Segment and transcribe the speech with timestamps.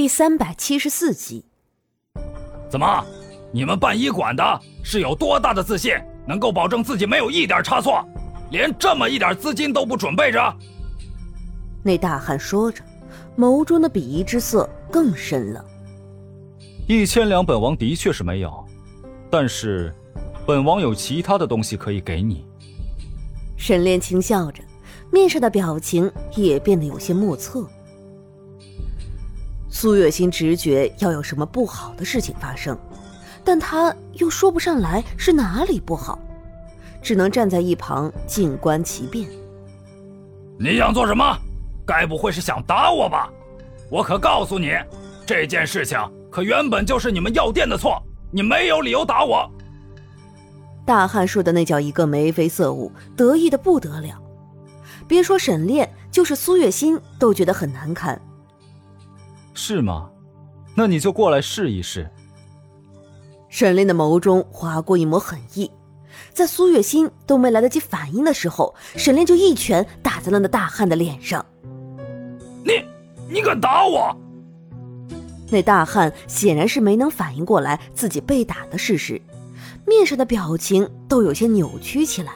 [0.00, 1.44] 第三百七十四集。
[2.70, 3.04] 怎么，
[3.52, 4.42] 你们办医馆的
[4.82, 5.92] 是有多大的自信，
[6.26, 8.02] 能够保证自己没有一点差错，
[8.50, 10.56] 连这么一点资金都不准备着？
[11.84, 12.82] 那大汉说着，
[13.36, 15.62] 眸中的鄙夷之色更深了。
[16.88, 18.66] 一千两，本王的确是没有，
[19.28, 19.94] 但是，
[20.46, 22.46] 本王有其他的东西可以给你。
[23.58, 24.62] 沈炼轻笑着，
[25.12, 27.68] 面上的表情也变得有些莫测。
[29.70, 32.76] 苏月心直觉要有什么不好的事情发生，
[33.44, 36.18] 但她又说不上来是哪里不好，
[37.00, 39.28] 只能站在一旁静观其变。
[40.58, 41.24] 你想做什么？
[41.86, 43.30] 该不会是想打我吧？
[43.88, 44.72] 我可告诉你，
[45.24, 45.98] 这件事情
[46.30, 49.50] 可原本就是你们药店的错，你没有理由打我。
[50.84, 54.20] 大汉说的那叫一个眉飞色舞，得意的不得了。
[55.06, 58.20] 别说沈炼，就是苏月心都觉得很难堪。
[59.62, 60.08] 是吗？
[60.74, 62.10] 那你就过来试一试。
[63.50, 65.70] 沈炼的眸中划过一抹狠意，
[66.32, 71.44] 在苏月心都没来得及反应的时候，沈炼就一拳打在了那大汉的脸上。
[72.64, 72.82] 你，
[73.28, 74.16] 你敢打我？
[75.50, 79.20] 那大汉显然是没能反应过来自己被打的事实，
[79.86, 82.32] 面上的表情都有些扭曲起来。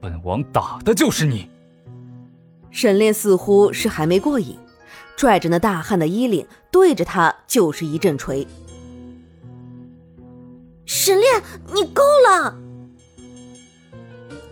[0.00, 1.50] 本王打的就是你。
[2.70, 4.56] 沈炼似乎是还没过瘾。
[5.18, 8.46] 拽着那大汉的衣领，对着他就是一阵锤。
[10.86, 11.42] 沈炼，
[11.74, 12.56] 你够了！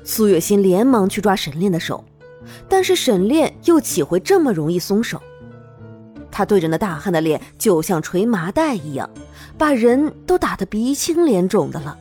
[0.03, 2.05] 苏月心连忙去抓沈炼的手，
[2.69, 5.22] 但是沈炼又岂会这么容易松手？
[6.33, 9.09] 他对着那大汉的脸就像捶麻袋一样，
[9.56, 11.97] 把人都打得鼻青脸肿的了。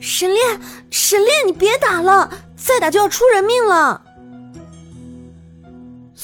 [0.00, 0.60] 沈炼，
[0.92, 4.00] 沈炼，你别打了，再打就要出人命了。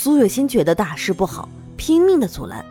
[0.01, 2.65] 苏月心觉得大事不好，拼命的阻拦，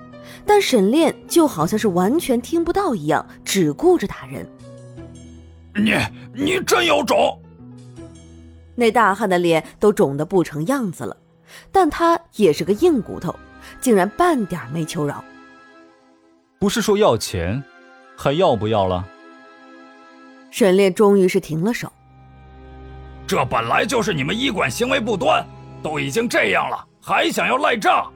[0.45, 4.49] 但沈炼就好像是完全听不到一样，只顾着打人。
[5.75, 5.93] 你
[6.33, 7.37] 你真有种！
[8.75, 11.17] 那大汉的脸都肿得不成样子了，
[11.69, 13.35] 但他也是个硬骨头，
[13.81, 15.21] 竟然半点没求饶。
[16.57, 17.61] 不是说要钱，
[18.15, 19.05] 还要不要了？
[20.49, 21.91] 沈炼终于是停了手。
[23.27, 25.45] 这本来就是你们医馆行为不端，
[25.83, 26.86] 都已经这样了。
[27.07, 28.11] 还想要赖账？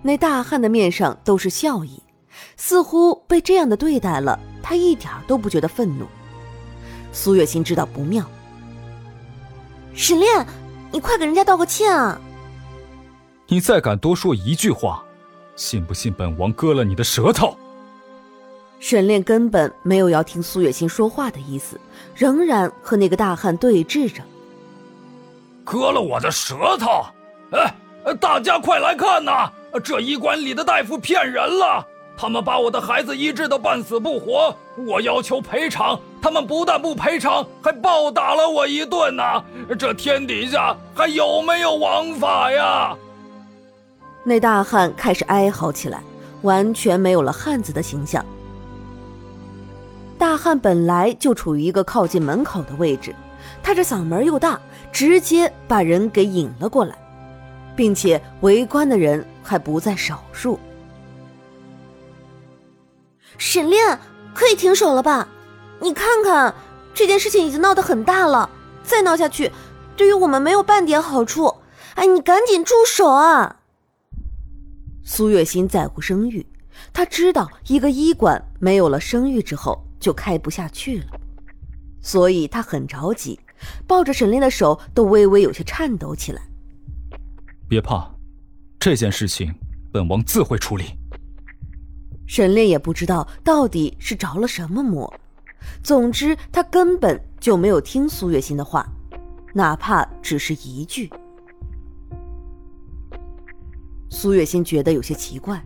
[0.00, 2.02] 那大汉的面上都是笑意，
[2.56, 6.06] 似乎被这样的对待了，他一点都不觉得愤怒。
[7.12, 8.24] 苏月心知道不妙，
[9.92, 10.46] 沈炼，
[10.90, 12.18] 你快给人家道个歉啊！
[13.48, 15.04] 你再敢多说一句话，
[15.54, 17.54] 信不信本王割了你的舌头？
[18.80, 21.78] 沈炼根本没有要听苏月心说话的意思，
[22.14, 24.22] 仍然和那个大汉对峙着。
[25.64, 27.04] 割了我的舌头？
[27.50, 27.74] 哎，
[28.20, 29.50] 大家快来看呐！
[29.82, 31.86] 这医馆里的大夫骗人了，
[32.16, 34.54] 他们把我的孩子医治的半死不活。
[34.86, 39.42] 我要求赔偿，他们不但不赔偿，还暴打了我一顿呐！
[39.78, 42.96] 这天底下还有没有王法呀？
[44.24, 46.02] 那大汉开始哀嚎起来，
[46.42, 48.24] 完全没有了汉子的形象。
[50.18, 53.14] 大汉本来就处于一个靠近门口的位置，
[53.62, 54.60] 他这嗓门又大，
[54.92, 56.96] 直接把人给引了过来。
[57.78, 60.58] 并且围观的人还不在少数。
[63.36, 63.96] 沈炼，
[64.34, 65.28] 可以停手了吧？
[65.78, 66.52] 你看看，
[66.92, 68.50] 这件事情已经闹得很大了，
[68.82, 69.52] 再闹下去，
[69.96, 71.54] 对于我们没有半点好处。
[71.94, 73.60] 哎，你赶紧住手啊！
[75.04, 76.44] 苏月心在乎声誉，
[76.92, 81.20] 他知道一个医馆没有了声誉之后就开不下去了，
[82.02, 83.38] 所以他很着急，
[83.86, 86.42] 抱着沈炼的手都微微有些颤抖起来。
[87.68, 88.10] 别怕，
[88.80, 89.54] 这件事情
[89.92, 90.96] 本王自会处理。
[92.26, 95.12] 沈炼也不知道到底是着了什么魔，
[95.82, 98.90] 总之他根本就没有听苏月心的话，
[99.52, 101.10] 哪怕只是一句。
[104.08, 105.62] 苏月心觉得有些奇怪，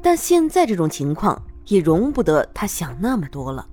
[0.00, 3.68] 但现在这种情况也容不得他想那么多了。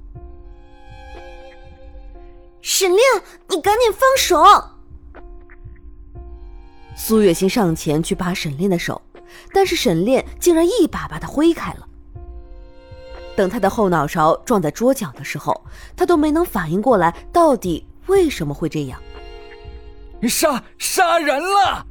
[2.62, 3.02] 沈炼，
[3.50, 4.71] 你赶紧放手！
[7.04, 9.02] 苏月心上前去扒沈炼的手，
[9.52, 11.88] 但是沈炼竟然一把把他挥开了。
[13.36, 15.66] 等他的后脑勺撞在桌角的时候，
[15.96, 19.02] 他都没能反应过来到底为什么会这样。
[20.30, 21.84] 杀杀人了！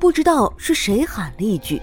[0.00, 1.82] 不知道是谁喊了一句，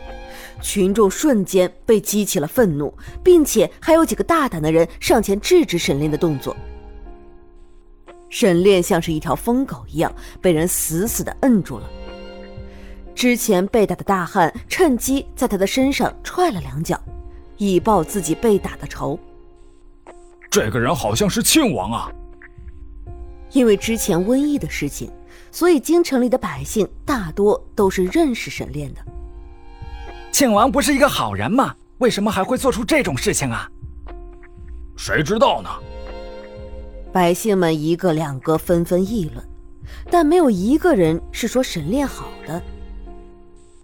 [0.63, 2.91] 群众瞬间被激起了愤怒，
[3.23, 6.57] 并且还有几个大胆的人上前制止沈炼的动作。
[8.33, 11.87] 沈炼像是一条疯狗一样被人死死的摁住了，
[13.13, 16.99] 之前被打的大汉趁机在他的身上踹了两脚，
[17.57, 19.19] 以报自己被打的仇。
[20.49, 22.11] 这个人好像是庆王啊！
[23.51, 25.11] 因为之前瘟疫的事情，
[25.51, 29.01] 所以京城里的百姓大多都是认识沈炼的。
[30.31, 31.75] 庆王不是一个好人吗？
[31.99, 33.69] 为什么还会做出这种事情啊？
[34.97, 35.69] 谁知道呢？
[37.13, 39.47] 百姓们一个两个纷纷议论，
[40.09, 42.59] 但没有一个人是说沈炼好的。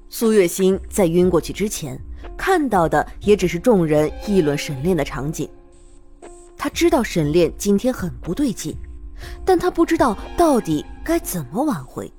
[0.09, 1.95] 苏月心在晕过去之前
[2.35, 5.47] 看到的也只是众人议论沈炼的场景。
[6.57, 8.75] 他知道沈炼今天很不对劲，
[9.45, 12.11] 但他不知道到底该怎么挽回。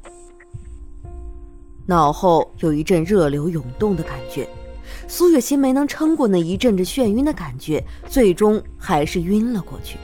[1.86, 4.48] 脑后有一阵热流涌动的感觉，
[5.08, 9.98] 苏月心没能撑过那一阵阵眩晕的感觉，最终还是晕了过去。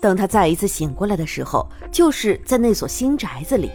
[0.00, 3.70] 等他再一次醒过来的时候，就是在那所新宅子里，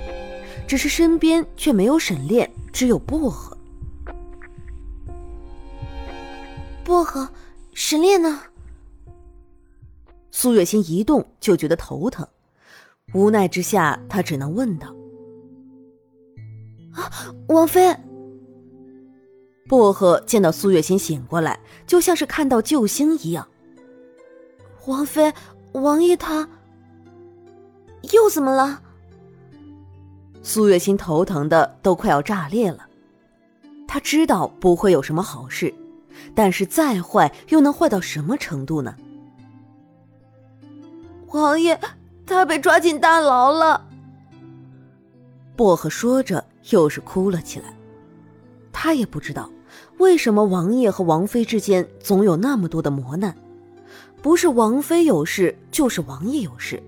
[0.65, 3.57] 只是身边却没有沈炼，只有薄荷。
[6.83, 7.27] 薄荷，
[7.73, 8.41] 沈炼呢？
[10.31, 12.27] 苏月心一动就觉得头疼，
[13.13, 14.87] 无奈之下，他只能问道
[16.95, 17.11] ：“啊，
[17.47, 17.95] 王妃。”
[19.67, 23.47] 薄荷见到苏月心醒过来，就像是看到救星一样。
[24.85, 25.33] 王妃。
[25.73, 26.47] 王爷他
[28.13, 28.81] 又怎么了？
[30.41, 32.87] 苏月心头疼的都快要炸裂了。
[33.87, 35.73] 他知道不会有什么好事，
[36.33, 38.95] 但是再坏又能坏到什么程度呢？
[41.27, 41.79] 王爷
[42.25, 43.85] 他被抓进大牢了。
[45.55, 47.75] 薄荷说着，又是哭了起来。
[48.71, 49.49] 他也不知道
[49.97, 53.35] 为什么王爷和王妃之间总有那么多的磨难。
[54.23, 56.81] 不是王妃有事，就是王爷有事。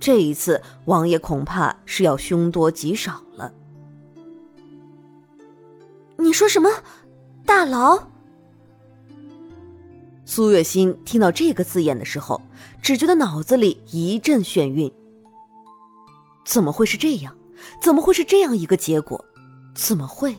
[0.00, 3.52] 这一次，王爷恐怕是要凶多吉少了。
[6.16, 6.70] 你说什么？
[7.44, 8.08] 大牢？
[10.24, 12.40] 苏月心听到这个字眼的时候，
[12.80, 14.90] 只觉得脑子里一阵眩晕。
[16.46, 17.36] 怎么会是这样？
[17.82, 19.22] 怎么会是这样一个结果？
[19.74, 20.34] 怎么会？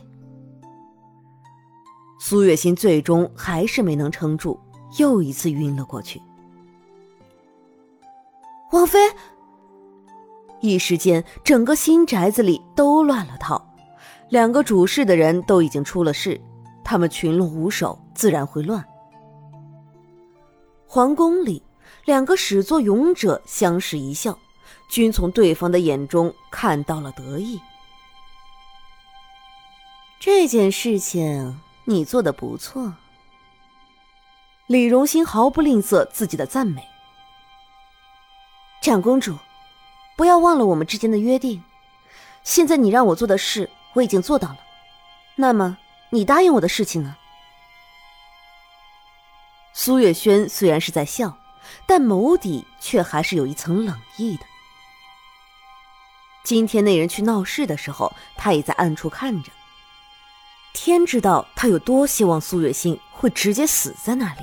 [2.18, 4.58] 苏月心最终还是没能撑住。
[4.98, 6.20] 又一次晕了过去。
[8.72, 8.98] 王妃，
[10.60, 13.62] 一时间，整个新宅子里都乱了套。
[14.30, 16.40] 两个主事的人都已经出了事，
[16.82, 18.82] 他们群龙无首，自然会乱。
[20.86, 21.62] 皇宫里，
[22.06, 24.38] 两个始作俑者相视一笑，
[24.88, 27.60] 均从对方的眼中看到了得意。
[30.18, 32.94] 这件事情你做的不错。
[34.72, 36.88] 李荣兴毫不吝啬自己的赞美。
[38.80, 39.36] 长公主，
[40.16, 41.62] 不要忘了我们之间的约定。
[42.42, 44.56] 现在你让我做的事，我已经做到了。
[45.34, 45.76] 那么，
[46.08, 47.18] 你答应我的事情呢？
[49.74, 51.36] 苏月轩虽然是在笑，
[51.84, 54.46] 但眸底却还是有一层冷意的。
[56.44, 59.52] 今天那人去闹事的时候，他也在暗处看着。
[60.72, 64.40] 天知道他有多希望苏月心会直接死在那里。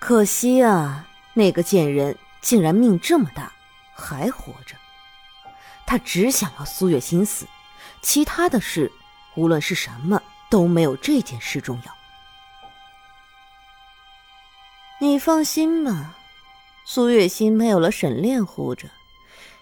[0.00, 3.52] 可惜啊，那个贱人竟然命这么大，
[3.94, 4.74] 还活着。
[5.86, 7.46] 他只想要苏月心死，
[8.00, 8.90] 其他的事，
[9.36, 11.94] 无论是什么，都没有这件事重要。
[15.00, 16.16] 你放心吧，
[16.86, 18.88] 苏月心没有了沈炼护着，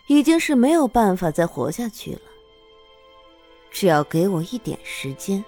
[0.07, 2.21] 已经是没有办法再活下去了。
[3.73, 5.45] 只要给我一点时间，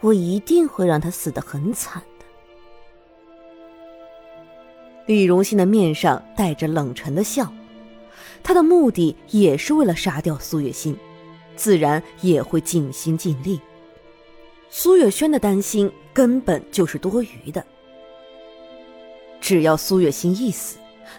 [0.00, 2.02] 我一定会让他死得很惨。
[5.08, 7.50] 李荣兴的面上带着冷沉的笑，
[8.42, 10.94] 他的目的也是为了杀掉苏月心，
[11.56, 13.58] 自然也会尽心尽力。
[14.68, 17.64] 苏月轩的担心根本就是多余的。
[19.40, 20.76] 只要苏月心一死，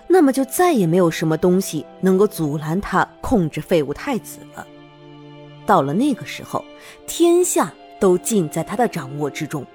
[0.07, 4.67] 那么就再也没有什么东西能够阻拦他控制废物太子了。
[5.65, 6.63] 到了那个时候，
[7.07, 9.65] 天下都尽在他的掌握之中。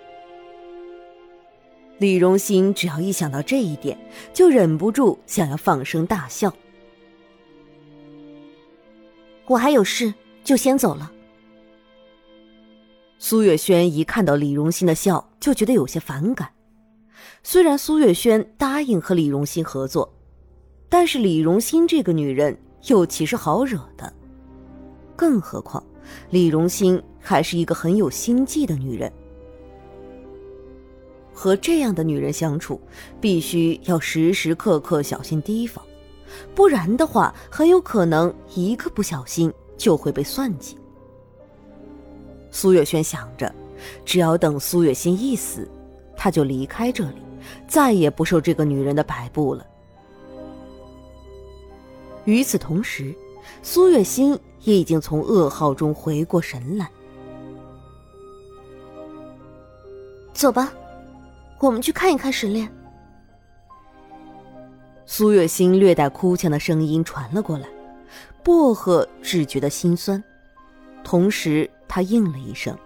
[1.99, 3.97] 李荣兴只要一想到这一点，
[4.33, 6.53] 就忍不住想要放声大笑。
[9.47, 11.11] 我还有事，就先走了。
[13.19, 16.51] 苏月轩一看到李荣兴的笑，就觉得有些反感。
[17.43, 20.13] 虽然苏月轩答应和李荣兴合作，
[20.89, 22.59] 但是李荣兴这个女人
[22.89, 24.13] 又岂是好惹的？
[25.15, 25.83] 更何况，
[26.31, 29.13] 李荣兴还是一个很有心计的女人。
[31.35, 32.81] 和这样的女人相处，
[33.21, 35.85] 必须要时时刻刻小心提防，
[36.55, 40.79] 不然的话，很有可能一个不小心就会被算计。
[42.51, 43.53] 苏月轩想着，
[44.05, 45.69] 只要等苏月心一死，
[46.17, 47.23] 他就离开这里，
[47.67, 49.67] 再也不受这个女人的摆布了。
[52.25, 53.13] 与此同时，
[53.63, 56.89] 苏月心也已经从噩耗中回过神来。
[60.33, 60.73] 走吧，
[61.61, 62.71] 我们去看一看沈炼。
[65.07, 67.69] 苏月心略带哭腔的声音传了过来，
[68.43, 70.23] 薄荷只觉得心酸，
[71.03, 72.77] 同时他应了一声。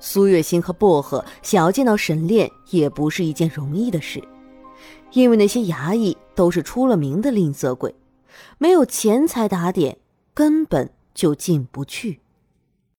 [0.00, 4.22] 苏月心和薄荷想要见到沈炼也不是一件容易的事，
[5.12, 7.94] 因为那些衙役都是出了名的吝啬鬼，
[8.58, 9.96] 没有钱财打点，
[10.34, 12.20] 根本就进不去。